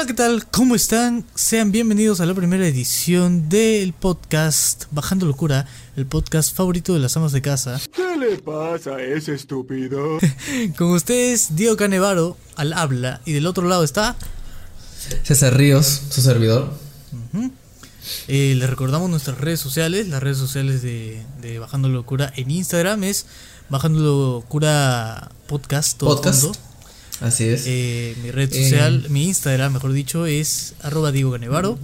Hola, 0.00 0.06
¿qué 0.06 0.14
tal? 0.14 0.46
¿Cómo 0.46 0.76
están? 0.76 1.26
Sean 1.34 1.72
bienvenidos 1.72 2.22
a 2.22 2.24
la 2.24 2.32
primera 2.32 2.66
edición 2.66 3.50
del 3.50 3.92
podcast 3.92 4.84
Bajando 4.92 5.26
Locura, 5.26 5.66
el 5.94 6.06
podcast 6.06 6.56
favorito 6.56 6.94
de 6.94 7.00
las 7.00 7.18
amas 7.18 7.32
de 7.32 7.42
casa. 7.42 7.78
¿Qué 7.94 8.16
le 8.16 8.38
pasa 8.38 8.92
a 8.92 9.02
ese 9.02 9.34
estúpido? 9.34 10.18
Con 10.78 10.92
ustedes, 10.92 11.54
Diego 11.54 11.76
Canevaro 11.76 12.38
al 12.56 12.72
habla 12.72 13.20
y 13.26 13.34
del 13.34 13.46
otro 13.46 13.68
lado 13.68 13.84
está... 13.84 14.16
César 15.22 15.54
Ríos, 15.58 16.00
su 16.08 16.22
servidor. 16.22 16.72
Ujú. 17.34 17.52
Eh, 18.26 18.54
les 18.56 18.70
recordamos 18.70 19.10
nuestras 19.10 19.36
redes 19.36 19.60
sociales, 19.60 20.08
las 20.08 20.22
redes 20.22 20.38
sociales 20.38 20.80
de, 20.80 21.22
de 21.42 21.58
Bajando 21.58 21.90
Locura 21.90 22.32
en 22.36 22.50
Instagram 22.50 23.04
es 23.04 23.26
Bajando 23.68 24.00
Locura 24.00 25.30
Podcast. 25.46 25.98
todo 25.98 26.16
Podcast. 26.16 26.69
Así 27.20 27.44
es. 27.48 27.64
Eh, 27.66 28.16
mi 28.22 28.30
red 28.30 28.52
Eh. 28.52 28.62
social, 28.70 29.06
mi 29.10 29.24
Instagram, 29.26 29.72
mejor 29.74 29.92
dicho, 29.92 30.26
es 30.26 30.74
arroba 30.82 31.12
Diego 31.12 31.32
Canevaro. 31.32 31.78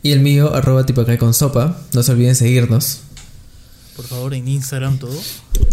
y 0.00 0.12
el 0.12 0.20
mío, 0.20 0.54
arroba 0.54 0.86
tipo 0.86 1.00
acá 1.00 1.18
con 1.18 1.34
sopa. 1.34 1.76
No 1.92 2.02
se 2.04 2.12
olviden 2.12 2.36
seguirnos. 2.36 3.00
Por 3.96 4.06
favor, 4.06 4.32
en 4.32 4.46
Instagram 4.46 4.98
todo. 4.98 5.18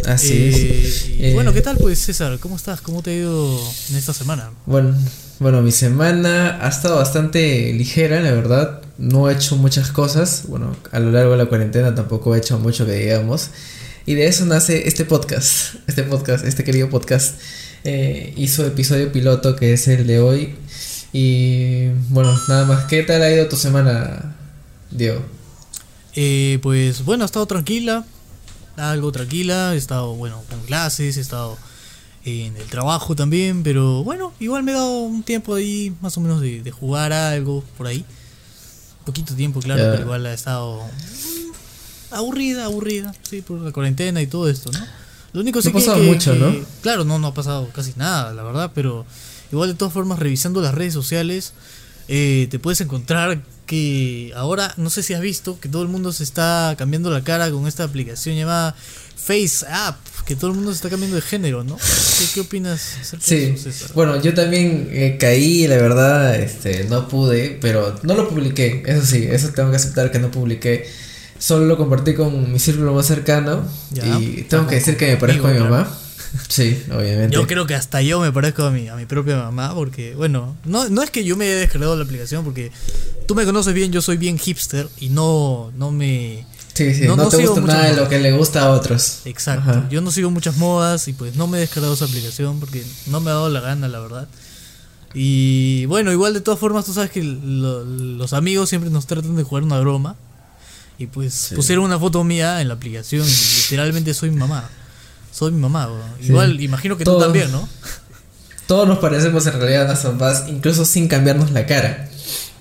Así 0.05 0.34
Eh, 0.34 0.84
es. 0.88 1.05
Eh, 1.20 1.32
bueno, 1.36 1.54
¿qué 1.54 1.62
tal 1.62 1.77
pues 1.77 1.99
César? 1.99 2.40
¿Cómo 2.40 2.55
estás? 2.55 2.82
¿Cómo 2.82 3.04
te 3.04 3.12
ha 3.12 3.13
ido 3.13 3.62
en 3.91 3.96
esta 3.98 4.13
semana? 4.13 4.49
Bueno, 4.66 4.96
bueno, 5.40 5.62
mi 5.62 5.72
semana 5.72 6.58
ha 6.66 6.70
estado 6.70 6.96
bastante 6.96 7.72
ligera, 7.74 8.20
la 8.20 8.32
verdad. 8.32 8.82
No 8.98 9.30
he 9.30 9.34
hecho 9.34 9.58
muchas 9.58 9.91
cosas. 9.91 10.46
Bueno, 10.48 10.76
a 10.91 10.99
lo 10.99 11.12
largo 11.12 11.34
de 11.34 11.38
la 11.38 11.46
cuarentena 11.46 11.94
tampoco 11.94 12.34
he 12.35 12.40
hecho 12.40 12.58
mucho 12.58 12.85
que 12.88 12.94
digamos. 12.94 13.49
Y 14.08 14.16
de 14.16 14.26
eso 14.27 14.46
nace 14.46 14.88
este 14.88 15.05
podcast. 15.05 15.76
Este 15.88 16.02
podcast, 16.04 16.46
este 16.46 16.63
querido 16.63 16.90
podcast. 16.90 17.35
Eh, 17.86 18.34
hizo 18.36 18.66
episodio 18.66 19.12
piloto 19.12 19.56
que 19.56 19.74
es 19.74 19.88
el 19.88 20.08
de 20.08 20.20
hoy. 20.20 20.56
Y 21.14 21.88
bueno, 22.10 22.38
nada 22.50 22.66
más. 22.66 22.86
¿Qué 22.86 23.04
tal 23.04 23.22
ha 23.22 23.32
ido 23.32 23.48
tu 23.48 23.56
semana, 23.56 24.36
Diego? 24.92 25.22
Eh, 26.16 26.60
pues 26.62 27.05
bueno, 27.05 27.24
ha 27.24 27.27
estado 27.27 27.46
tranquila, 27.46 28.04
algo 28.76 29.12
tranquila, 29.12 29.76
he 29.76 29.77
estado, 29.77 30.16
bueno, 30.16 30.42
con 30.50 30.60
clases, 30.62 31.18
he 31.18 31.22
estado 31.22 31.58
en 32.24 32.58
el 32.58 32.66
trabajo 32.66 33.16
también, 33.16 33.64
pero 33.64 34.04
bueno, 34.04 34.34
igual 34.40 34.64
me 34.64 34.72
he 34.72 34.76
dado 34.76 35.02
un 35.02 35.24
tiempo 35.24 35.54
ahí, 35.54 35.94
más 36.02 36.18
o 36.18 36.22
menos, 36.22 36.42
de, 36.42 36.64
de 36.64 36.72
jugar 36.72 37.14
algo 37.14 37.64
por 37.77 37.88
ahí. 37.88 38.04
Poquito 39.05 39.36
tiempo, 39.36 39.60
claro, 39.60 39.84
pero 39.92 40.02
igual 40.02 40.26
ha 40.26 40.34
estado 40.34 40.82
mm, 40.84 42.14
aburrida, 42.16 42.66
aburrida, 42.66 43.14
sí, 43.30 43.42
por 43.42 43.60
la 43.60 43.72
cuarentena 43.72 44.22
y 44.22 44.27
todo 44.27 44.49
esto, 44.49 44.72
¿no? 44.72 45.05
Lo 45.36 45.41
único 45.41 45.62
sí 45.62 45.68
No 45.68 45.78
ha 45.78 45.82
pasado 45.82 45.98
que- 45.98 46.04
mucho, 46.08 46.34
que- 46.34 46.40
¿no? 46.40 46.55
Claro, 46.82 47.04
no, 47.05 47.20
no 47.20 47.28
ha 47.28 47.34
pasado 47.34 47.70
casi 47.76 47.94
nada, 47.98 48.34
la 48.34 48.41
verdad, 48.41 48.72
pero 48.74 49.05
igual 49.52 49.70
de 49.70 49.76
todas 49.76 49.94
formas, 49.94 50.18
revisando 50.18 50.62
las 50.62 50.74
redes 50.74 50.94
sociales, 50.94 51.54
eh, 52.08 52.48
te 52.50 52.58
puedes 52.58 52.80
encontrar 52.82 53.42
que 53.66 54.32
ahora, 54.36 54.74
no 54.77 54.90
sé 54.90 55.04
si 55.04 55.14
has 55.14 55.22
visto, 55.22 55.60
que 55.60 55.68
todo 55.70 55.82
el 55.82 55.88
mundo 55.90 56.14
se 56.14 56.24
está 56.24 56.74
cambiando 56.77 57.10
la 57.12 57.24
cara 57.24 57.50
con 57.52 57.68
esta 57.68 57.84
aplicación 57.84 58.36
llamada 58.36 58.76
Face 59.16 59.66
App, 59.70 59.98
que 60.26 60.36
todo 60.36 60.52
el 60.52 60.55
mundo 60.55 60.72
se 60.72 60.76
está 60.76 60.90
cambiando 60.90 61.16
de 61.16 61.22
género, 61.24 61.64
¿no? 61.64 61.76
¿Qué, 61.77 62.26
qué 62.34 62.42
opinas 62.42 62.98
acerca 63.02 63.26
de 63.26 63.38
Sí, 63.48 63.54
eso, 63.55 63.64
César? 63.64 63.92
bueno, 63.96 64.22
yo 64.22 64.34
también 64.36 64.88
eh, 64.92 65.18
caí, 65.20 65.68
la 65.68 65.78
verdad, 65.78 66.36
este, 66.40 66.84
no 66.86 67.08
pude, 67.08 67.58
pero 67.59 68.00
no 68.03 68.14
lo 68.16 68.30
publiqué, 68.30 68.84
eso 68.86 69.03
sí, 69.06 69.25
eso 69.30 69.50
tengo 69.50 69.72
que 69.72 69.78
aceptar 69.78 70.12
que 70.12 70.20
no 70.20 70.30
publiqué, 70.31 70.88
solo 71.40 71.66
lo 71.66 71.78
compartí 71.78 72.14
con 72.16 72.52
mi 72.52 72.59
círculo 72.59 72.94
más 72.94 73.06
cercano 73.06 73.64
Ya. 73.91 74.19
y 74.19 74.46
tengo 74.50 74.68
que 74.68 74.75
Ah, 74.75 74.80
decir 74.80 74.97
que 74.97 75.08
me 75.08 75.18
parezco 75.18 75.47
a 75.47 75.52
mi 75.52 75.59
mamá, 75.59 75.90
sí, 76.50 76.81
obviamente. 76.92 77.36
Yo 77.36 77.46
creo 77.47 77.66
que 77.68 77.75
hasta 77.75 78.02
yo 78.02 78.19
me 78.19 78.31
parezco 78.31 78.64
a 78.64 78.72
mi, 78.72 78.88
a 78.90 78.96
mi 78.96 79.06
propia 79.06 79.36
mamá, 79.38 79.74
porque, 79.75 80.16
bueno, 80.16 80.56
no, 80.66 80.90
no 80.90 81.02
es 81.03 81.09
que 81.12 81.24
yo 81.24 81.36
me 81.38 81.46
haya 81.46 81.56
descargado 81.56 81.96
la 81.96 82.03
aplicación, 82.03 82.44
porque 82.44 82.72
tú 83.28 83.36
me 83.36 83.46
conoces 83.46 83.74
bien, 83.74 83.92
yo 83.92 84.02
soy 84.02 84.18
bien 84.18 84.38
hipster 84.38 84.88
y 85.00 85.09
no, 85.09 85.72
no 85.78 85.92
me... 85.92 86.46
Sí, 86.74 86.94
sí, 86.94 87.03
no- 87.08 87.16
no, 87.16 87.24
no 87.24 87.30
te 87.30 87.38
gusta 87.38 87.62
nada 87.62 87.86
de 87.86 87.96
lo 87.96 88.09
que 88.09 88.20
le 88.20 88.34
gusta 88.34 88.64
a 88.64 88.72
otros. 88.72 89.22
Exacto, 89.24 89.70
Ajá. 89.72 89.88
yo 89.90 90.02
no 90.02 90.12
sigo 90.12 90.30
muchas 90.30 90.58
modas 90.58 91.08
y 91.08 91.14
pues 91.14 91.36
no 91.38 91.48
me 91.48 91.58
he 91.58 91.62
descargado 91.62 91.94
esa 91.94 92.04
aplicación 92.04 92.59
porque 92.59 92.84
no 93.08 93.22
me 93.22 93.32
ha 93.32 93.36
dado 93.36 93.48
la 93.50 93.62
gana, 93.62 93.88
la 93.88 94.00
verdad. 94.02 94.28
Y 95.14 95.86
bueno, 95.86 96.12
igual 96.12 96.34
de 96.34 96.42
todas 96.42 96.59
formas, 96.59 96.84
tú 96.86 96.94
sabes 96.94 97.12
que 97.12 97.24
lo- 97.24 97.86
los 97.86 98.34
amigos 98.34 98.68
siempre 98.68 98.90
nos 98.90 99.08
tratan 99.08 99.36
de 99.38 99.44
jugar 99.44 99.64
una 99.64 99.80
broma. 99.80 100.18
Y 100.98 101.08
pues 101.08 101.34
Sí. 101.34 101.56
pusieron 101.56 101.84
una 101.86 102.00
foto 102.00 102.24
mía 102.24 102.62
en 102.62 102.68
la 102.70 102.74
aplicación 102.76 103.28
y 103.28 103.32
literalmente 103.64 104.14
soy 104.14 104.30
mi 104.32 104.38
mamá. 104.38 104.70
Soy 105.32 105.52
mi 105.52 105.60
mamá, 105.60 105.88
weón. 105.88 106.12
Igual, 106.22 106.62
imagino 106.62 106.98
que 106.98 107.04
tú 107.04 107.12
Todo- 107.12 107.24
también, 107.24 107.52
¿no? 107.52 107.68
Todos 108.68 108.88
nos 108.88 108.98
parecemos 109.00 109.46
en 109.46 109.54
realidad 109.60 109.92
a 109.92 110.10
mamás, 110.12 110.46
incluso 110.48 110.86
sin 110.86 111.08
cambiarnos 111.08 111.52
la 111.52 111.66
cara. 111.66 112.10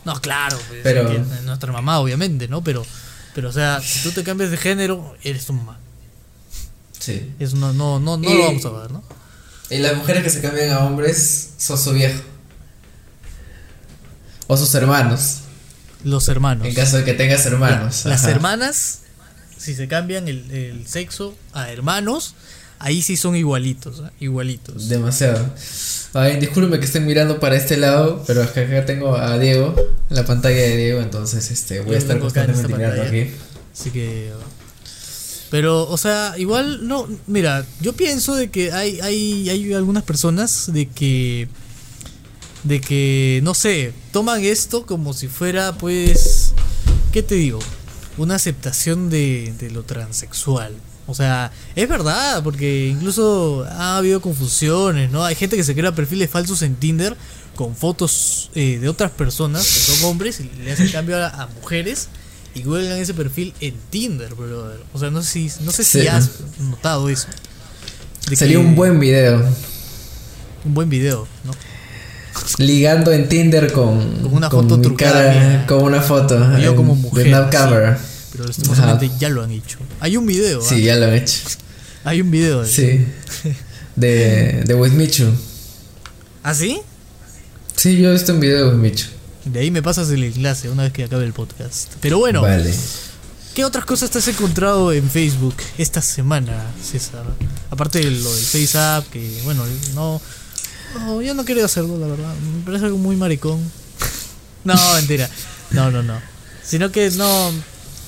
No, 0.05 0.21
claro, 0.21 0.59
pues, 0.69 0.81
Pero- 0.83 1.11
es 1.11 1.43
nuestra 1.45 1.73
mamá, 1.73 1.99
obviamente, 2.01 2.47
¿no? 2.49 2.63
Pero, 2.63 2.85
pero, 3.35 3.49
o 3.49 3.53
sea, 3.53 3.81
si 3.81 4.01
tú 4.01 4.11
te 4.11 4.23
cambias 4.25 4.51
de 4.51 4.57
género, 4.59 5.17
eres 5.23 5.47
tu 5.47 5.53
mamá. 5.55 5.79
Sí. 6.99 7.33
Eso 7.39 7.57
no, 7.57 7.73
no, 7.73 8.01
no, 8.01 8.17
no 8.19 8.31
Y- 8.31 8.35
lo 8.37 8.45
vamos 8.45 8.65
a 8.67 8.71
ver, 8.71 8.91
¿no? 8.91 9.03
Y 9.71 9.79
las 9.79 9.97
mujeres 9.97 10.23
que 10.25 10.31
se 10.31 10.41
cambian 10.43 10.73
a 10.73 10.81
hombres 10.81 11.53
son 11.57 11.79
su 11.79 11.93
viejo. 11.93 12.21
O 14.47 14.57
sus 14.57 14.75
hermanos, 14.75 15.39
Los 16.05 16.29
hermanos. 16.29 16.67
en 16.67 16.75
caso 16.75 16.99
de 16.99 17.05
que 17.05 17.15
tengas 17.15 17.45
hermanos. 17.47 18.05
Las 18.05 18.25
hermanas, 18.25 19.01
si 19.59 19.75
se 19.75 19.89
cambian 19.89 20.29
el, 20.29 20.51
el 20.51 20.87
sexo 20.87 21.35
a 21.53 21.71
hermanos, 21.71 22.35
ahí 22.79 23.03
sí 23.03 23.17
son 23.17 23.35
igualitos, 23.35 24.01
¿ah? 24.05 24.13
igualitos. 24.21 24.89
Demasiado. 24.89 25.53
Ay, 26.13 26.39
discúlpeme 26.39 26.79
que 26.79 26.87
estén 26.87 27.07
mirando 27.07 27.41
para 27.41 27.57
este 27.57 27.77
lado, 27.77 28.23
pero 28.27 28.43
es 28.43 28.51
que 28.51 28.61
acá 28.61 28.85
tengo 28.85 29.17
a 29.17 29.39
Diego, 29.39 29.75
en 30.11 30.17
la 30.17 30.25
pantalla 30.25 30.57
de 30.57 30.77
Diego, 30.77 31.01
entonces 31.01 31.51
este 31.51 31.81
voy 31.81 31.91
Yo 31.91 31.95
a 31.97 31.99
estar 31.99 32.19
constantemente 32.19 32.73
mirando 32.73 33.03
aquí. 33.03 33.31
Así 33.73 33.91
que. 33.91 34.31
Pero, 35.51 35.89
o 35.89 35.97
sea, 35.97 36.35
igual 36.37 36.87
no. 36.87 37.09
Mira, 37.27 37.65
yo 37.81 37.95
pienso 37.95 38.35
de 38.35 38.51
que 38.51 38.73
hay, 38.73 39.01
hay, 39.01 39.49
hay 39.49 39.73
algunas 39.73 40.03
personas 40.03 40.71
de 40.73 40.87
que. 40.87 41.49
De 42.65 42.81
que, 42.81 43.41
no 43.43 43.53
sé, 43.55 43.93
toman 44.13 44.43
esto 44.43 44.87
como 44.87 45.13
si 45.13 45.29
fuera, 45.29 45.73
pues. 45.77 46.53
¿Qué 47.13 47.23
te 47.23 47.35
digo? 47.37 47.59
Una 48.17 48.37
aceptación 48.37 49.11
de, 49.11 49.53
de 49.59 49.71
lo 49.71 49.83
transexual. 49.85 50.75
O 51.07 51.15
sea, 51.15 51.53
es 51.77 51.87
verdad, 51.89 52.43
porque 52.43 52.89
incluso 52.89 53.67
ha 53.71 53.99
habido 53.99 54.23
confusiones, 54.23 55.11
¿no? 55.11 55.23
Hay 55.25 55.35
gente 55.35 55.57
que 55.57 55.65
se 55.65 55.75
crea 55.75 55.95
perfiles 55.95 56.31
falsos 56.31 56.63
en 56.63 56.77
Tinder 56.77 57.15
con 57.55 57.77
fotos 57.77 58.51
eh, 58.55 58.79
de 58.81 58.89
otras 58.89 59.11
personas 59.11 59.63
que 59.65 59.81
son 59.93 60.11
hombres 60.11 60.41
y 60.41 60.51
le 60.63 60.73
hacen 60.73 60.89
cambio 60.89 61.19
a, 61.23 61.29
a 61.29 61.47
mujeres 61.49 62.09
y 62.55 62.63
cuelgan 62.63 62.99
ese 62.99 63.13
perfil 63.13 63.53
en 63.61 63.75
Tinder, 63.91 64.35
brother. 64.35 64.81
O 64.95 64.99
sea, 64.99 65.11
no 65.11 65.23
sé 65.23 65.29
si, 65.51 65.51
no 65.65 65.71
sé 65.71 65.85
si 65.85 66.01
Sí. 66.01 66.07
has 66.07 66.31
notado 66.59 67.09
eso. 67.11 67.29
Sería 68.33 68.57
que- 68.59 68.65
un 68.65 68.75
buen 68.75 68.99
video. 68.99 69.45
un 70.65 70.73
buen 70.73 70.89
video, 70.89 71.29
¿no? 71.45 71.53
Ligando 72.59 73.13
en 73.13 73.29
Tinder 73.29 73.73
con, 73.73 73.99
Con 74.23 74.35
una 74.35 74.51
foto 74.51 74.81
trucada 74.81 75.67
con 75.67 75.83
una 75.83 76.01
foto. 76.01 76.39
Yo 76.59 76.71
en- 76.71 76.77
como 76.77 76.95
mujer, 76.95 77.27
De 77.27 77.49
camera. 77.51 77.99
Pero 78.33 78.45
lastimosamente 78.45 79.11
ya 79.19 79.29
lo 79.29 79.43
han 79.43 79.51
hecho. 79.51 79.79
Hay 80.01 80.17
un 80.17 80.27
video, 80.27 80.61
¿ah? 80.61 80.67
Sí, 80.69 80.83
ya 80.83 80.97
lo 80.97 81.07
he 81.07 81.17
hecho. 81.19 81.41
Hay 82.05 82.21
un 82.21 82.31
video. 82.31 82.63
de- 82.63 82.69
Sí. 82.69 83.07
De, 83.97 84.65
de 84.67 84.75
With 84.75 84.91
Michu. 84.93 85.25
¿Ah, 86.43 86.53
sí? 86.53 86.81
Sí, 87.77 87.97
yo 87.97 88.09
he 88.11 88.13
visto 88.13 88.33
un 88.33 88.41
video 88.41 88.67
de 88.67 88.71
With 88.75 88.81
Michu. 88.83 89.05
De 89.45 89.61
ahí 89.61 89.71
me 89.71 89.83
pasas 89.83 90.11
el 90.11 90.25
enlace 90.25 90.69
una 90.69 90.83
vez 90.83 90.93
que 90.93 91.05
acabe 91.05 91.25
el 91.25 91.33
podcast. 91.33 91.93
Pero 92.01 92.19
bueno, 92.19 92.43
Vale. 92.43 92.75
¿qué 93.55 93.65
otras 93.65 93.85
cosas 93.85 94.11
te 94.11 94.19
has 94.19 94.27
encontrado 94.27 94.93
en 94.93 95.09
Facebook 95.09 95.55
esta 95.79 96.03
semana, 96.03 96.61
César? 96.83 97.23
Aparte 97.71 98.01
de 98.01 98.11
lo 98.11 98.35
del 98.35 98.45
FaceApp, 98.45 99.09
que 99.11 99.41
bueno, 99.45 99.63
no, 99.95 100.21
no, 100.99 101.23
yo 101.23 101.35
no 101.35 101.45
quería 101.45 101.65
hacerlo, 101.65 101.99
la 101.99 102.07
verdad. 102.07 102.35
Me 102.57 102.65
parece 102.65 102.85
algo 102.87 102.99
muy 102.99 103.17
maricón. 103.17 103.61
No, 104.65 104.75
mentira. 104.95 105.29
No, 105.73 105.91
no, 105.91 106.03
no. 106.03 106.19
Sino 106.63 106.91
que 106.91 107.11
no, 107.11 107.53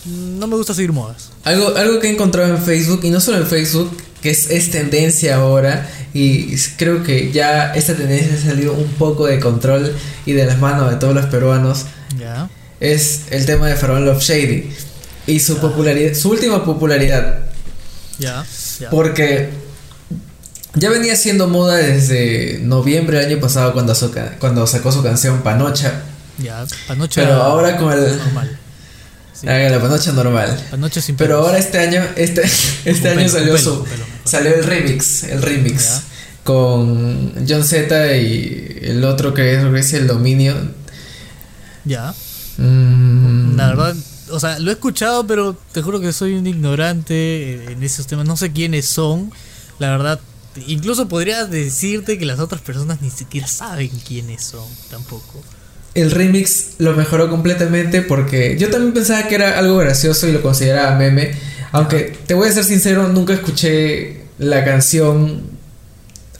no 0.06 0.46
me 0.46 0.56
gusta 0.56 0.72
seguir 0.72 0.92
modas. 0.92 1.28
Algo, 1.44 1.76
algo 1.76 2.00
que 2.00 2.08
he 2.08 2.12
encontrado 2.12 2.48
en 2.56 2.62
Facebook, 2.62 3.00
y 3.02 3.10
no 3.10 3.20
solo 3.20 3.36
en 3.36 3.46
Facebook, 3.46 3.94
que 4.22 4.30
es, 4.30 4.48
es 4.50 4.70
tendencia 4.70 5.36
ahora, 5.36 5.86
y 6.14 6.56
creo 6.78 7.02
que 7.02 7.30
ya 7.30 7.74
esta 7.74 7.94
tendencia 7.94 8.34
ha 8.34 8.40
salido 8.50 8.72
un 8.72 8.88
poco 8.92 9.26
de 9.26 9.38
control 9.38 9.94
y 10.24 10.32
de 10.32 10.46
las 10.46 10.58
manos 10.58 10.88
de 10.90 10.96
todos 10.96 11.14
los 11.14 11.26
peruanos, 11.26 11.84
Ya. 12.18 12.48
es 12.80 13.24
el 13.30 13.44
tema 13.44 13.66
de 13.66 13.76
Faraón 13.76 14.06
Love 14.06 14.22
Shady 14.22 14.70
y 15.26 15.40
su 15.40 15.58
popularidad, 15.58 16.14
su 16.14 16.30
última 16.30 16.64
popularidad, 16.64 17.50
Ya. 18.18 18.46
ya. 18.80 18.88
porque 18.88 19.50
ya 20.76 20.90
venía 20.90 21.16
siendo 21.16 21.48
moda 21.48 21.76
desde 21.76 22.60
noviembre 22.62 23.18
del 23.18 23.32
año 23.32 23.40
pasado 23.40 23.72
cuando, 23.72 23.94
soca- 23.94 24.36
cuando 24.38 24.66
sacó 24.66 24.92
su 24.92 25.02
canción 25.02 25.42
Panocha, 25.42 26.02
Ya. 26.38 26.64
Panocha. 26.86 27.22
pero 27.22 27.34
ahora 27.42 27.76
con 27.76 27.92
el... 27.92 28.16
Normal. 28.18 28.58
Sí. 29.32 29.46
Ah, 29.48 29.58
la 29.68 29.80
Panocha 29.80 30.12
normal. 30.12 30.66
Panocha 30.70 31.00
sin 31.02 31.16
Pero 31.16 31.38
ahora 31.38 31.58
este 31.58 31.78
año, 31.78 32.02
este, 32.16 32.42
este 32.84 33.08
año 33.08 33.16
pelo, 33.18 33.28
salió 33.28 33.58
su, 33.58 33.84
pelo, 33.84 34.04
salió 34.24 34.54
el 34.54 34.64
remix, 34.64 35.24
el 35.24 35.42
remix, 35.42 35.82
Ya. 35.88 36.02
con 36.44 37.46
John 37.48 37.64
Z 37.64 38.16
y 38.16 38.78
el 38.82 39.04
otro 39.04 39.34
que 39.34 39.52
es, 39.54 39.58
creo 39.60 39.72
que 39.74 39.80
es 39.80 39.92
el 39.92 40.06
dominio. 40.06 40.54
Ya. 41.84 42.14
Mm, 42.58 43.56
La 43.56 43.66
verdad, 43.68 43.94
o 44.30 44.40
sea, 44.40 44.58
lo 44.58 44.70
he 44.70 44.74
escuchado, 44.74 45.26
pero 45.26 45.56
te 45.72 45.82
juro 45.82 46.00
que 46.00 46.12
soy 46.12 46.34
un 46.34 46.46
ignorante 46.46 47.72
en 47.72 47.82
esos 47.82 48.06
temas. 48.06 48.26
No 48.26 48.36
sé 48.36 48.52
quiénes 48.52 48.86
son. 48.86 49.30
La 49.78 49.90
verdad, 49.90 50.18
incluso 50.66 51.08
podría 51.08 51.44
decirte 51.46 52.18
que 52.18 52.26
las 52.26 52.38
otras 52.40 52.60
personas 52.60 53.00
ni 53.02 53.10
siquiera 53.10 53.46
saben 53.46 53.90
quiénes 54.06 54.44
son 54.44 54.68
tampoco. 54.90 55.42
El 55.94 56.10
remix 56.10 56.72
lo 56.78 56.94
mejoró 56.94 57.30
completamente 57.30 58.02
porque 58.02 58.56
yo 58.58 58.68
también 58.70 58.92
pensaba 58.92 59.26
que 59.28 59.34
era 59.34 59.58
algo 59.58 59.78
gracioso 59.78 60.28
y 60.28 60.32
lo 60.32 60.42
consideraba 60.42 60.96
meme. 60.96 61.32
Aunque 61.72 62.16
te 62.26 62.34
voy 62.34 62.48
a 62.48 62.52
ser 62.52 62.64
sincero, 62.64 63.08
nunca 63.08 63.32
escuché 63.32 64.22
la 64.38 64.64
canción 64.64 65.42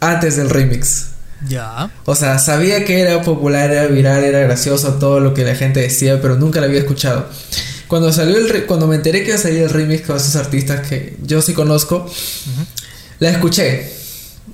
antes 0.00 0.36
del 0.36 0.50
remix. 0.50 1.06
Ya. 1.48 1.90
O 2.04 2.14
sea, 2.14 2.38
sabía 2.38 2.84
que 2.84 3.00
era 3.00 3.22
popular, 3.22 3.70
era 3.70 3.86
viral, 3.86 4.24
era 4.24 4.40
gracioso, 4.40 4.94
todo 4.94 5.20
lo 5.20 5.32
que 5.34 5.44
la 5.44 5.54
gente 5.54 5.80
decía, 5.80 6.20
pero 6.20 6.36
nunca 6.36 6.60
la 6.60 6.66
había 6.66 6.80
escuchado. 6.80 7.28
Cuando 7.88 8.12
salió 8.12 8.36
el 8.36 8.48
re- 8.48 8.66
cuando 8.66 8.86
me 8.86 8.96
enteré 8.96 9.20
que 9.22 9.28
iba 9.28 9.36
a 9.36 9.40
salir 9.40 9.62
el 9.62 9.70
remix 9.70 10.06
con 10.06 10.16
esos 10.16 10.36
artistas 10.36 10.86
que 10.88 11.16
yo 11.22 11.40
sí 11.40 11.52
conozco, 11.54 12.10
la 13.20 13.30
escuché. 13.30 13.90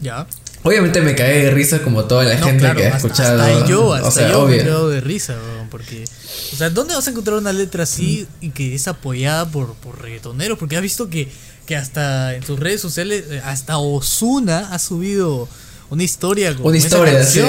Ya. 0.02 0.26
Obviamente 0.64 1.00
me 1.00 1.14
cagué 1.14 1.44
de 1.44 1.50
risa 1.50 1.82
como 1.82 2.04
toda 2.04 2.24
la 2.24 2.36
No, 2.36 2.46
gente 2.46 2.60
claro, 2.60 2.78
que 2.78 2.86
ha 2.86 2.96
escuchado. 2.96 3.42
hasta 3.42 3.66
yo, 3.66 3.94
hasta 3.94 4.08
o 4.08 4.10
sea, 4.12 4.28
yo 4.28 4.34
me 4.46 4.52
he 4.52 4.56
obvio. 4.56 4.64
quedado 4.64 4.88
de 4.90 5.00
risa, 5.00 5.34
weón, 5.34 5.68
porque... 5.70 6.04
O 6.52 6.56
sea, 6.56 6.70
¿dónde 6.70 6.94
vas 6.94 7.06
a 7.06 7.10
encontrar 7.10 7.36
una 7.38 7.52
letra 7.52 7.82
así 7.84 8.26
y 8.40 8.50
que 8.50 8.74
es 8.74 8.86
apoyada 8.86 9.46
por, 9.50 9.74
por 9.74 10.00
reggaetoneros? 10.02 10.58
Porque 10.58 10.76
has 10.76 10.82
visto 10.82 11.08
que, 11.10 11.28
que 11.66 11.74
hasta 11.76 12.34
en 12.36 12.44
sus 12.44 12.60
redes 12.60 12.80
sociales, 12.80 13.24
eh, 13.30 13.40
hasta 13.44 13.78
Osuna 13.78 14.68
ha 14.72 14.78
subido 14.78 15.48
una 15.90 16.04
historia 16.04 16.54
con 16.54 16.66
Una 16.66 16.76
esa 16.78 16.86
historia, 16.88 17.24
sí. 17.24 17.40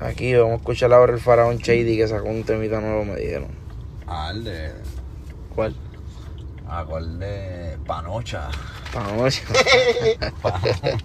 Aquí 0.00 0.34
vamos 0.34 0.54
a 0.54 0.56
escuchar 0.56 0.92
ahora 0.92 1.14
el 1.14 1.20
faraón 1.20 1.58
Shady 1.58 1.96
que 1.96 2.08
sacó 2.08 2.28
un 2.28 2.44
temita 2.44 2.80
nuevo, 2.80 3.04
me 3.04 3.16
dijeron. 3.16 3.48
Al 4.06 4.42
de. 4.44 4.72
¿Cuál? 5.54 5.74
¿A 6.68 6.84
cuál 6.84 7.18
de 7.18 7.76
Panocha? 7.86 8.48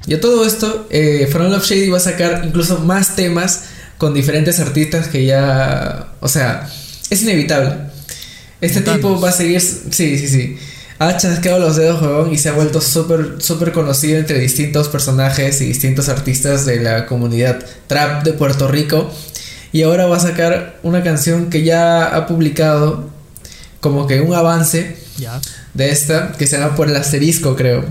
Y 0.06 0.13
a 0.13 0.21
todo 0.21 0.45
esto, 0.45 0.88
eh, 0.89 1.27
From 1.31 1.51
Love 1.51 1.65
Shady 1.65 1.89
va 1.89 1.97
a 1.97 2.01
sacar 2.01 2.44
incluso 2.45 2.79
más 2.79 3.15
temas 3.15 3.65
con 3.97 4.13
diferentes 4.13 4.59
artistas 4.59 5.07
que 5.07 5.25
ya. 5.25 6.13
O 6.19 6.27
sea, 6.27 6.69
es 7.09 7.23
inevitable. 7.23 7.89
Este 8.61 8.81
tipo 8.81 9.19
va 9.19 9.29
a 9.29 9.31
seguir. 9.31 9.61
Sí, 9.61 10.17
sí, 10.17 10.27
sí. 10.27 10.57
Ha 11.00 11.15
chasqueado 11.17 11.59
los 11.59 11.77
dedos, 11.77 12.01
huevón, 12.01 12.33
y 12.33 12.38
se 12.38 12.50
ha 12.50 12.51
vuelto 12.51 12.81
súper, 12.81 13.35
súper 13.41 13.71
conocido 13.71 14.19
entre 14.19 14.39
distintos 14.39 14.89
personajes 14.89 15.62
y 15.62 15.65
distintos 15.65 16.09
artistas 16.09 16.65
de 16.65 16.81
la 16.81 17.05
comunidad 17.05 17.65
trap 17.88 18.23
de 18.23 18.33
Puerto 18.33 18.67
Rico. 18.67 19.09
Y 19.71 19.83
ahora 19.83 20.07
va 20.07 20.17
a 20.17 20.19
sacar 20.19 20.79
una 20.83 21.03
canción 21.03 21.50
que 21.50 21.63
ya 21.63 22.05
ha 22.15 22.27
publicado 22.27 23.09
como 23.79 24.07
que 24.07 24.19
un 24.19 24.33
avance 24.33 24.97
Ya. 25.19 25.39
de 25.74 25.89
esta 25.92 26.31
que 26.33 26.48
se 26.48 26.57
llama 26.57 26.75
Por 26.75 26.89
el 26.89 26.95
Asterisco, 26.95 27.56
creo. 27.56 27.86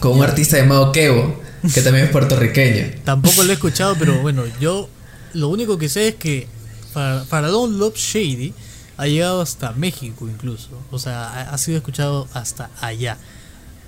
Con 0.00 0.12
un 0.18 0.22
artista 0.22 0.56
llamado 0.58 0.92
Kevo, 0.92 1.40
que 1.74 1.80
también 1.82 2.06
es 2.06 2.10
puertorriqueño. 2.12 3.00
Tampoco 3.04 3.42
lo 3.42 3.50
he 3.50 3.54
escuchado, 3.54 3.96
pero 3.98 4.20
bueno, 4.20 4.44
yo 4.60 4.88
lo 5.34 5.48
único 5.48 5.76
que 5.78 5.88
sé 5.88 6.08
es 6.08 6.14
que 6.14 6.46
Far- 6.94 7.24
Faraón 7.26 7.78
Love 7.78 7.96
Shady 7.96 8.54
ha 8.96 9.06
llegado 9.06 9.40
hasta 9.40 9.72
México 9.72 10.28
incluso. 10.28 10.68
O 10.90 10.98
sea, 10.98 11.24
ha, 11.28 11.40
ha 11.50 11.58
sido 11.58 11.76
escuchado 11.78 12.28
hasta 12.32 12.70
allá. 12.80 13.16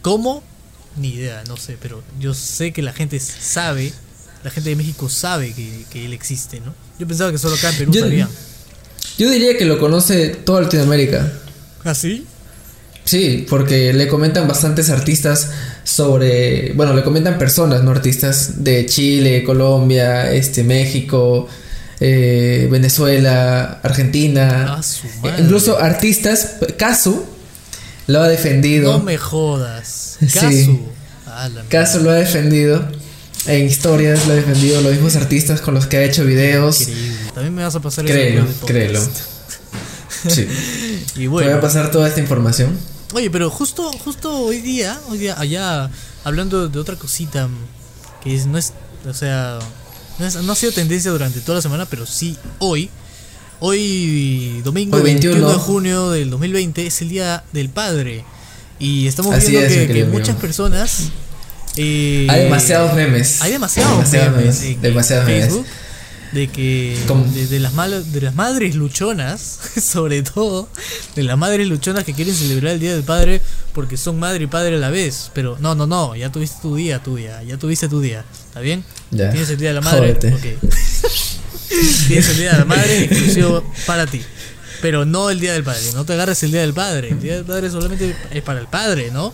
¿Cómo? 0.03 0.43
Ni 0.97 1.11
idea, 1.15 1.45
no 1.47 1.57
sé, 1.57 1.77
pero 1.81 2.03
yo 2.19 2.35
sé 2.35 2.73
que 2.73 2.83
la 2.83 2.93
gente 2.93 3.21
sabe, 3.21 3.93
la 4.43 4.51
gente 4.51 4.71
de 4.71 4.77
México 4.77 5.09
sabe 5.09 5.53
que, 5.55 5.85
que 5.91 6.05
él 6.07 6.13
existe, 6.13 6.61
¿no? 6.61 6.75
Yo 6.99 7.07
pensaba 7.07 7.31
que 7.31 7.39
solo 7.39 7.55
acá 7.55 7.71
en 7.71 7.77
Perú 7.77 7.93
Yo- 7.93 8.01
sabían. 8.03 8.29
Yo 9.17 9.31
diría 9.31 9.57
que 9.57 9.65
lo 9.65 9.79
conoce 9.79 10.29
toda 10.31 10.63
Latinoamérica. 10.63 11.33
¿Ah, 11.85 11.95
sí? 11.95 12.27
Sí, 13.05 13.47
porque 13.49 13.93
le 13.93 14.07
comentan 14.09 14.47
bastantes 14.47 14.91
artistas 14.91 15.51
sobre, 15.85 16.73
bueno, 16.75 16.95
le 16.95 17.03
comentan 17.03 17.39
personas, 17.39 17.83
no 17.83 17.91
artistas 17.91 18.63
de 18.63 18.87
Chile, 18.87 19.43
Colombia, 19.43 20.31
este, 20.33 20.63
México, 20.63 21.49
eh, 21.99 22.69
Venezuela, 22.71 23.81
Argentina, 23.83 24.77
Ah, 24.79 24.81
Eh, 25.25 25.31
incluso 25.41 25.79
artistas. 25.79 26.57
Casu 26.79 27.25
lo 28.07 28.21
ha 28.23 28.29
defendido. 28.29 28.99
No 28.99 29.05
me 29.05 29.17
jodas. 29.19 30.19
Sí. 30.21 30.29
Casu. 30.39 30.81
Ah, 31.27 31.49
la 31.49 31.63
Caso 31.65 32.01
lo 32.01 32.11
ha 32.11 32.15
defendido. 32.17 32.85
En 33.47 33.65
historias 33.67 34.27
lo 34.27 34.35
ha 34.35 34.37
defendido 34.37 34.83
los 34.83 34.93
mismos 34.93 35.17
artistas 35.17 35.63
con 35.63 35.73
los 35.75 35.87
que 35.87 35.97
ha 35.97 36.03
hecho 36.05 36.25
videos. 36.27 36.83
Increíble. 36.83 37.17
También 37.35 37.55
me 37.55 37.63
vas 37.63 37.75
a 37.75 37.81
pasar 37.81 38.05
Créelo, 38.05 38.43
podcast. 38.45 38.65
créelo. 38.67 39.01
Sí. 40.29 40.47
Y 41.17 41.21
Te 41.23 41.29
bueno. 41.29 41.49
voy 41.49 41.59
a 41.59 41.61
pasar 41.61 41.91
toda 41.91 42.09
esta 42.09 42.21
información. 42.21 42.77
Oye, 43.15 43.31
pero 43.31 43.51
justo, 43.51 43.91
justo 44.05 44.37
hoy 44.39 44.61
día, 44.61 44.99
hoy 45.09 45.19
día, 45.19 45.35
allá, 45.39 45.91
hablando 46.25 46.69
de 46.69 46.79
otra 46.79 46.97
cosita 46.97 47.49
que 48.23 48.35
es, 48.35 48.47
no 48.47 48.57
es, 48.59 48.73
o 49.09 49.15
sea, 49.15 49.59
no, 50.19 50.27
es- 50.27 50.37
no 50.37 50.53
ha 50.53 50.57
sido 50.57 50.73
tendencia 50.73 51.11
durante 51.11 51.41
toda 51.41 51.57
la 51.57 51.63
semana, 51.63 51.87
pero 51.87 52.07
sí 52.07 52.37
hoy, 52.59 52.89
hoy 53.59 54.61
domingo 54.65 54.97
Hoy 54.97 55.03
21 55.03 55.35
de 55.35 55.41
21. 55.41 55.59
junio 55.65 56.11
del 56.11 56.31
2020 56.31 56.87
es 56.87 57.03
el 57.03 57.09
día 57.09 57.45
del 57.53 57.69
padre 57.69 58.25
y 58.79 59.07
estamos 59.07 59.35
Así 59.35 59.51
viendo 59.51 59.67
es, 59.69 59.87
que, 59.87 59.93
que 59.93 60.05
muchas 60.05 60.37
personas 60.37 61.09
eh, 61.77 62.27
Hay 62.31 62.45
demasiados 62.45 62.95
memes. 62.95 63.41
hay 63.43 63.53
demasiados, 63.53 63.93
Demasiados 63.97 64.37
memes, 64.37 64.61
memes, 64.63 64.83
demasiados 64.83 65.27
memes. 65.27 65.55
De 66.33 66.47
que 66.49 66.97
de, 67.35 67.47
de 67.49 67.59
las 67.59 67.73
mal- 67.75 68.13
de 68.13 68.21
las 68.21 68.35
madres 68.37 68.77
luchonas, 68.77 69.59
sobre 69.83 70.23
todo 70.23 70.69
de 71.17 71.25
las 71.25 71.37
madres 71.37 71.67
luchonas 71.67 72.05
que 72.05 72.15
quieren 72.15 72.35
celebrar 72.35 72.75
el 72.75 72.81
día 72.81 72.95
del 72.95 73.03
padre 73.03 73.41
porque 73.75 73.97
son 73.97 74.19
madre 74.19 74.45
y 74.45 74.47
padre 74.47 74.77
a 74.77 74.79
la 74.79 74.91
vez, 74.91 75.31
pero 75.35 75.57
no, 75.61 75.75
no, 75.75 75.87
no, 75.89 76.15
ya 76.15 76.31
tuviste 76.31 76.59
tu 76.63 76.77
día, 76.77 77.03
tu 77.03 77.17
día, 77.17 77.43
ya 77.43 77.57
tuviste 77.57 77.89
tu 77.89 78.01
día, 78.01 78.25
¿está 78.47 78.61
bien? 78.61 78.85
Ya. 79.11 79.31
Tienes 79.31 79.51
el 79.51 79.57
día 79.57 79.69
de 79.71 79.75
la 79.75 79.81
madre, 79.81 80.15
Jódete. 80.15 80.35
ok. 80.35 80.71
Tienes 82.09 82.29
el 82.29 82.37
día 82.37 82.53
de 82.53 82.59
la 82.59 82.65
madre 82.65 83.05
exclusivo 83.05 83.65
para 83.87 84.07
ti. 84.07 84.23
Pero 84.83 85.05
no 85.05 85.31
el 85.31 85.39
día 85.41 85.53
del 85.53 85.63
padre, 85.63 85.83
no 85.95 86.05
te 86.05 86.15
agarres 86.15 86.43
el 86.43 86.53
día 86.53 86.63
del 86.63 86.73
padre. 86.75 87.09
El 87.11 87.21
día 87.21 87.35
del 87.37 87.45
padre 87.45 87.71
solamente 87.71 88.15
es 88.31 88.43
para 88.43 88.61
el 88.61 88.67
padre, 88.67 89.11
¿no? 89.13 89.33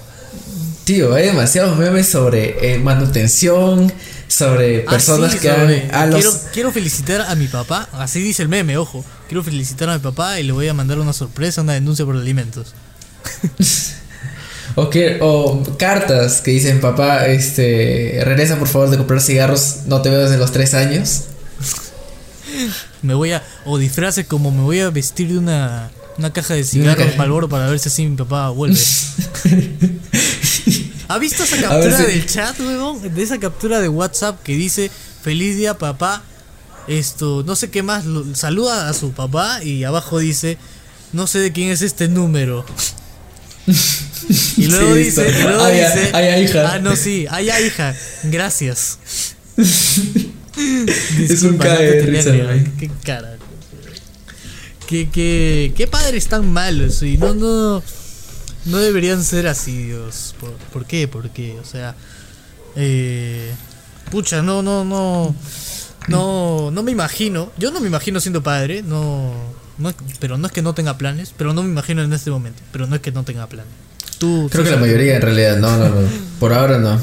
Tío, 0.85 1.15
hay 1.15 1.27
demasiados 1.27 1.77
memes 1.79 2.09
sobre 2.09 2.75
eh, 2.75 2.79
manutención, 2.79 3.93
sobre 4.29 4.85
Ah, 4.87 4.91
personas 4.91 5.33
sí, 5.33 5.39
que 5.39 5.49
sobre- 5.51 5.89
han, 5.91 5.95
a 5.95 6.07
los 6.07 6.15
quiero, 6.21 6.33
quiero 6.53 6.73
felicitar 6.73 7.21
a 7.23 7.35
mi 7.35 7.47
papá, 7.49 7.89
así 7.93 8.21
dice 8.21 8.43
el 8.43 8.49
meme, 8.49 8.77
ojo. 8.77 9.05
Quiero 9.29 9.43
felicitar 9.43 9.89
a 9.91 9.95
mi 9.95 10.01
papá 10.01 10.39
y 10.41 10.43
le 10.45 10.53
voy 10.53 10.69
a 10.69 10.75
mandar 10.75 10.99
una 10.99 11.13
sorpresa, 11.13 11.63
una 11.63 11.73
denuncia 11.75 12.05
por 12.05 12.17
alimentos. 12.17 12.75
o 14.75 14.91
que 14.91 15.19
o 15.21 15.63
cartas 15.79 16.41
que 16.43 16.51
dicen 16.53 16.81
papá, 16.81 17.27
este, 17.27 18.21
regresa 18.25 18.59
por 18.59 18.69
favor 18.69 18.91
de 18.91 18.99
comprar 18.99 19.21
cigarros, 19.21 19.79
no 19.87 20.03
te 20.03 20.11
veo 20.11 20.21
desde 20.21 20.39
los 20.39 20.53
tres 20.53 20.75
años. 20.75 21.23
Me 23.03 23.15
voy 23.15 23.33
a, 23.33 23.43
o 23.65 23.79
disfraces 23.79 24.27
como 24.27 24.51
me 24.51 24.63
voy 24.63 24.81
a 24.81 24.91
vestir 24.91 25.29
de 25.29 25.39
una, 25.39 25.91
una 26.19 26.33
caja 26.33 26.55
de 26.55 26.65
cigarros. 26.65 27.17
Malboro 27.17 27.49
para 27.49 27.67
ver 27.69 27.79
si 27.79 27.89
así 27.89 28.07
mi 28.07 28.17
papá 28.17 28.49
vuelve. 28.51 28.79
¿Ha 31.09 31.19
visto 31.19 31.45
esa 31.45 31.57
captura 31.61 31.97
si- 31.97 32.03
del 32.05 32.27
chat, 32.27 32.59
weón? 32.61 33.15
De 33.15 33.23
esa 33.23 33.39
captura 33.39 33.81
de 33.81 33.89
WhatsApp 33.89 34.43
que 34.43 34.55
dice 34.55 34.91
feliz 35.23 35.57
día 35.57 35.79
papá. 35.79 36.23
Esto, 36.89 37.43
no 37.45 37.57
sé 37.57 37.71
qué 37.71 37.83
más, 37.83 38.05
lo- 38.05 38.35
saluda 38.35 38.89
a 38.89 38.93
su 38.95 39.11
papá 39.13 39.63
y 39.63 39.83
abajo 39.85 40.19
dice 40.21 40.57
no 41.13 41.27
sé 41.27 41.39
de 41.41 41.53
quién 41.53 41.71
es 41.71 41.83
este 41.83 42.09
número. 42.09 42.65
Y 44.57 44.67
luego 44.67 44.95
Sí, 44.95 45.01
dice, 45.05 45.29
y 45.39 45.43
luego 45.43 45.63
Ay, 45.65 45.75
dice, 45.81 46.11
ay, 46.13 46.25
ay, 46.27 46.45
hija. 46.45 46.73
ah 46.73 46.79
no 46.81 46.97
sí, 46.97 47.27
ay 47.31 47.49
hija, 47.67 47.95
gracias. 48.25 48.99
Es 49.57 51.43
un 51.43 51.59
cae 51.59 52.03
no 52.03 52.11
risa. 52.11 52.33
Qué 52.79 52.91
cara. 53.05 53.37
Qué, 54.89 55.09
qué, 55.11 55.73
qué 55.77 55.87
padres 55.87 56.27
tan 56.29 56.51
malos 56.53 57.03
y 57.03 57.19
no, 57.19 57.35
no, 57.35 57.83
no 58.67 58.79
deberían 58.79 59.23
ser 59.25 59.47
así, 59.47 59.85
Dios. 59.85 60.35
¿Por, 60.41 60.53
por 60.73 60.87
qué? 60.87 61.09
¿Por 61.09 61.31
qué? 61.31 61.59
O 61.61 61.65
sea, 61.65 61.95
eh, 62.77 63.53
pucha, 64.11 64.43
no, 64.43 64.63
no, 64.63 64.85
no, 64.85 65.35
no, 66.09 66.71
no 66.71 66.83
me 66.83 66.93
imagino. 66.93 67.53
Yo 67.57 67.71
no 67.71 67.81
me 67.81 67.87
imagino 67.89 68.21
siendo 68.21 68.43
padre, 68.43 68.83
no, 68.83 69.33
no, 69.79 69.93
pero 70.21 70.39
no 70.39 70.47
es 70.47 70.53
que 70.53 70.63
no 70.63 70.75
tenga 70.75 70.99
planes, 70.99 71.33
pero 71.37 71.53
no 71.53 71.63
me 71.63 71.71
imagino 71.71 72.03
en 72.03 72.13
este 72.13 72.31
momento, 72.31 72.63
pero 72.73 72.87
no 72.87 72.97
es 72.97 73.03
que 73.03 73.13
no 73.13 73.25
tenga 73.25 73.47
planes. 73.47 73.73
Tú, 74.19 74.49
Creo 74.51 74.65
que 74.65 74.71
la 74.71 74.79
mayoría 74.79 75.17
en 75.17 75.23
realidad, 75.23 75.59
no, 75.59 75.77
no, 75.77 75.89
no. 75.89 76.09
Por 76.41 76.53
ahora 76.53 76.79
no. 76.79 76.99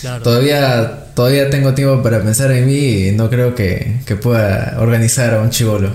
claro. 0.00 0.22
Todavía, 0.24 1.06
todavía 1.14 1.50
tengo 1.50 1.74
tiempo 1.74 2.02
para 2.02 2.22
pensar 2.22 2.50
en 2.50 2.66
mí 2.66 3.08
y 3.08 3.12
no 3.12 3.30
creo 3.30 3.54
que, 3.54 4.00
que 4.04 4.16
pueda 4.16 4.76
organizar 4.78 5.34
a 5.34 5.40
un 5.40 5.50
chivolo. 5.50 5.92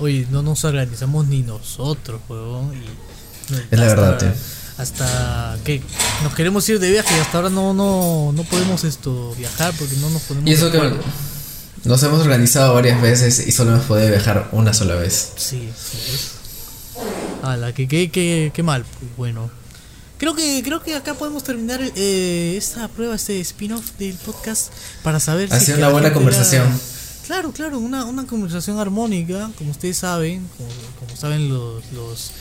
Oye, 0.00 0.26
no 0.30 0.42
nos 0.42 0.64
organizamos 0.64 1.28
ni 1.28 1.42
nosotros, 1.42 2.20
huevón. 2.28 2.72
Y 2.74 2.84
Es 3.70 3.78
la 3.78 3.86
verdad, 3.86 4.18
tío. 4.18 4.28
hasta 4.78 5.58
que 5.64 5.82
nos 6.22 6.34
queremos 6.34 6.68
ir 6.68 6.78
de 6.80 6.90
viaje 6.90 7.14
y 7.16 7.20
hasta 7.20 7.38
ahora 7.38 7.50
no 7.50 7.74
no 7.74 8.32
no 8.32 8.44
podemos 8.44 8.84
esto 8.84 9.34
viajar 9.36 9.72
porque 9.78 9.96
no 9.96 10.08
nos 10.10 10.22
podemos 10.22 10.48
Y 10.48 10.52
eso 10.54 10.70
que 10.70 10.80
nos 11.84 12.02
hemos 12.02 12.20
organizado 12.20 12.74
varias 12.74 13.00
veces 13.00 13.46
y 13.46 13.52
solo 13.52 13.72
hemos 13.72 13.84
podido 13.86 14.08
viajar 14.08 14.48
una 14.52 14.72
sola 14.74 14.94
vez. 14.96 15.32
Sí, 15.36 15.70
sí. 15.76 16.18
Ala, 17.42 17.72
que, 17.72 17.88
que, 17.88 18.10
que, 18.10 18.50
que 18.54 18.62
mal. 18.62 18.84
Bueno. 19.16 19.50
Creo 20.18 20.34
que, 20.34 20.60
creo 20.62 20.82
que 20.82 20.94
acá 20.94 21.14
podemos 21.14 21.42
terminar 21.44 21.80
eh, 21.96 22.54
esta 22.58 22.86
prueba, 22.88 23.14
este 23.14 23.40
spin-off 23.40 23.92
del 23.98 24.14
podcast 24.16 24.70
para 25.02 25.18
saber 25.18 25.48
Ha 25.50 25.58
si 25.58 25.64
sido 25.64 25.76
es 25.76 25.78
que 25.78 25.84
una 25.86 25.92
buena 25.92 26.12
conversación. 26.12 26.66
Claro, 27.26 27.52
claro, 27.52 27.78
una, 27.78 28.04
una 28.04 28.26
conversación 28.26 28.78
armónica, 28.78 29.50
como 29.56 29.70
ustedes 29.70 29.96
saben, 29.96 30.46
como, 30.58 30.68
como 30.98 31.16
saben 31.16 31.48
los, 31.48 31.82
los, 31.92 32.32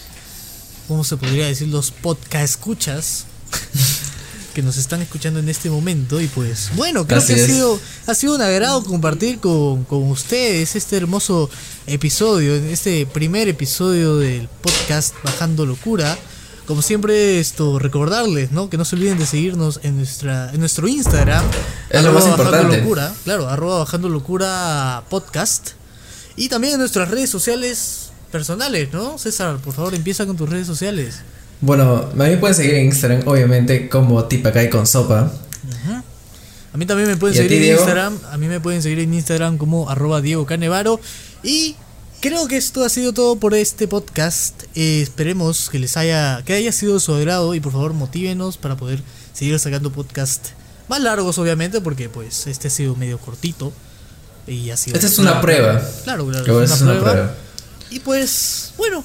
¿cómo 0.89 1.03
se 1.03 1.17
podría 1.17 1.46
decir? 1.46 1.67
Los 1.67 1.91
podcast 1.91 2.43
escuchas 2.43 3.25
que 4.55 4.63
nos 4.63 4.75
están 4.75 5.03
escuchando 5.03 5.39
en 5.39 5.48
este 5.48 5.69
momento 5.69 6.19
y 6.19 6.25
pues 6.25 6.72
bueno, 6.75 7.05
creo 7.05 7.19
Así 7.19 7.36
que 7.36 7.41
ha 7.41 7.43
es. 7.43 7.51
sido, 7.51 7.79
ha 8.08 8.15
sido 8.15 8.36
un 8.36 8.41
agrado 8.41 8.84
compartir 8.84 9.39
con, 9.39 9.84
con 9.84 10.10
ustedes 10.10 10.75
este 10.75 10.98
hermoso 10.98 11.48
episodio, 11.86 12.55
este 12.55 13.05
primer 13.05 13.48
episodio 13.48 14.17
del 14.17 14.48
podcast 14.48 15.13
Bajando 15.24 15.67
Locura. 15.67 16.17
Como 16.65 16.81
siempre, 16.81 17.39
esto 17.39 17.77
recordarles, 17.77 18.51
¿no? 18.51 18.72
Que 18.72 18.77
no 18.77 18.84
se 18.86 18.96
olviden 18.96 19.19
de 19.19 19.27
seguirnos 19.27 19.79
en 19.84 19.98
nuestra 19.98 20.51
en 20.51 20.60
nuestro 20.60 20.88
Instagram. 20.88 21.46
Es 21.91 22.03
lo 22.03 22.13
más 22.13 22.25
importante. 22.25 22.77
Locura, 22.79 23.13
claro, 23.25 23.48
arroba 23.48 23.79
Bajando 23.79 24.10
Locura 24.10 25.03
Podcast. 25.08 25.69
Y 26.36 26.50
también 26.50 26.74
en 26.74 26.79
nuestras 26.79 27.10
redes 27.10 27.29
sociales 27.29 28.08
personales, 28.31 28.91
¿no? 28.93 29.17
César, 29.17 29.57
por 29.57 29.74
favor, 29.74 29.93
empieza 29.95 30.25
con 30.25 30.38
tus 30.38 30.50
redes 30.50 30.67
sociales. 30.67 31.21
Bueno, 31.62 32.09
a 32.13 32.24
mí 32.24 32.36
pueden 32.38 32.55
seguir 32.55 32.75
en 32.75 32.86
Instagram, 32.86 33.27
obviamente, 33.27 33.89
como 33.89 34.24
Tipacay 34.25 34.69
con 34.69 34.88
sopa. 34.88 35.31
A 36.71 36.77
mí 36.77 36.86
también 36.86 37.09
me 37.09 37.17
pueden 37.17 37.36
¿Y 37.36 37.39
a 37.39 37.41
seguir 37.41 37.57
en 37.57 37.63
Diego? 37.63 37.79
Instagram. 37.79 38.19
A 38.31 38.38
mí 38.38 38.48
me 38.48 38.59
pueden 38.59 38.81
seguir 38.81 39.00
en 39.00 39.13
Instagram 39.13 39.57
como 39.57 39.89
arroba 39.89 40.21
Diego 40.21 40.45
Canevaro. 40.45 41.00
Y 41.43 41.75
creo 42.21 42.48
que 42.48 42.57
esto 42.57 42.86
ha 42.86 42.89
sido 42.89 43.12
todo 43.12 43.38
por 43.38 43.55
este 43.55 43.88
podcast. 43.88 44.63
Eh, 44.75 45.01
esperemos 45.01 45.69
que 45.69 45.79
les 45.79 45.98
haya, 45.98 46.43
que 46.45 46.53
haya 46.53 46.71
sido 46.71 46.93
de 46.93 47.00
su 47.00 47.13
agrado 47.13 47.55
y 47.55 47.59
por 47.59 47.71
favor 47.71 47.93
motívenos 47.93 48.57
para 48.57 48.77
poder 48.77 49.01
seguir 49.33 49.57
sacando 49.59 49.91
podcast 49.91 50.50
más 50.88 51.01
largos, 51.01 51.38
obviamente, 51.39 51.81
porque 51.81 52.07
pues 52.07 52.48
este 52.48 52.67
ha 52.67 52.71
sido 52.71 52.95
medio 52.95 53.17
cortito. 53.17 53.74
Y 54.48 54.69
ha 54.69 54.77
sido 54.77 54.95
Esta 54.95 55.07
es 55.07 55.17
una 55.19 55.41
prueba. 55.41 55.81
Claro, 56.03 56.25
claro, 56.27 56.63
es 56.63 56.81
una 56.81 57.00
prueba. 57.00 57.36
Y 57.89 58.00
pues, 58.00 58.74
bueno, 58.77 59.03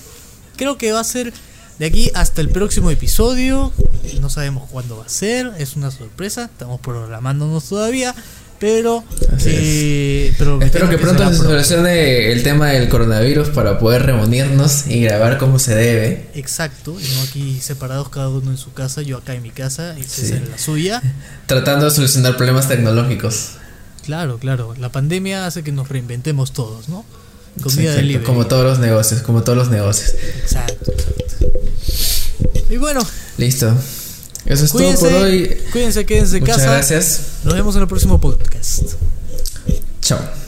creo 0.57 0.77
que 0.79 0.93
va 0.93 1.01
a 1.01 1.05
ser 1.05 1.33
de 1.79 1.87
aquí 1.87 2.11
hasta 2.15 2.41
el 2.41 2.49
próximo 2.51 2.91
episodio. 2.91 3.73
No 4.21 4.31
sabemos 4.31 4.69
cuándo 4.71 4.99
va 4.99 5.07
a 5.07 5.09
ser, 5.09 5.53
es 5.59 5.77
una 5.77 5.91
sorpresa, 5.91 6.45
estamos 6.45 6.81
programándonos 6.81 7.69
todavía, 7.69 8.15
pero 8.61 9.03
eh, 9.45 10.29
Espero 10.31 10.89
que 10.89 10.99
pronto 10.99 11.29
se 11.31 11.37
solucione 11.37 12.31
el 12.33 12.43
tema 12.43 12.69
del 12.69 12.89
coronavirus 12.89 13.49
para 13.49 13.79
poder 13.79 14.03
reunirnos 14.05 14.87
y 14.87 15.01
grabar 15.01 15.39
como 15.39 15.59
se 15.59 15.75
debe. 15.75 16.29
Exacto, 16.35 16.97
y 17.01 17.05
no 17.15 17.23
aquí 17.23 17.61
separados 17.61 18.09
cada 18.11 18.29
uno 18.29 18.51
en 18.51 18.59
su 18.59 18.73
casa, 18.73 19.03
yo 19.03 19.19
acá 19.19 19.35
en 19.35 19.43
mi 19.43 19.51
casa 19.51 19.97
y 19.99 20.05
César 20.05 20.39
Sí. 20.39 20.45
en 20.45 20.51
la 20.51 20.59
suya. 20.59 21.03
Tratando 21.47 21.87
de 21.87 21.91
solucionar 21.91 22.37
problemas 22.37 22.69
tecnológicos. 22.69 23.53
Claro, 24.05 24.39
claro, 24.39 24.75
la 24.79 24.91
pandemia 24.93 25.47
hace 25.47 25.63
que 25.65 25.73
nos 25.73 25.89
reinventemos 25.89 26.53
todos, 26.53 26.89
¿no? 26.91 27.05
Comida 27.63 27.83
exacto, 27.83 27.97
delivery. 28.01 28.25
Como 28.25 28.47
todos 28.47 28.65
los 28.65 28.79
negocios, 28.79 29.23
como 29.23 29.43
todos 29.43 29.57
los 29.59 29.71
negocios. 29.71 30.13
Exacto. 30.43 30.93
Y 32.71 32.77
bueno, 32.77 33.01
Listo. 33.39 33.73
Eso 34.47 34.65
es 34.67 34.73
cuídense, 34.73 35.09
todo 35.09 35.19
por 35.19 35.27
hoy. 35.29 35.57
cuídense, 35.73 36.05
quédense 36.05 36.37
en 36.37 36.43
Muchas 36.43 36.59
casa. 36.59 36.71
gracias. 36.73 37.21
Nos 37.45 37.55
vemos 37.55 37.75
en 37.77 37.83
el 37.83 37.89
próximo 37.89 38.21
podcast. 38.21 38.83
Chao. 40.03 40.44